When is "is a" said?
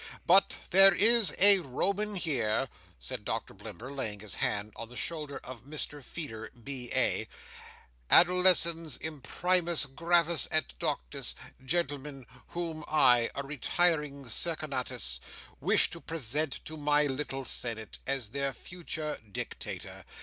0.95-1.59